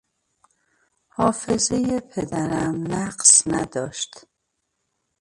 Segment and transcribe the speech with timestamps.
[1.07, 4.13] حافظهی پدرم نقص نداشت.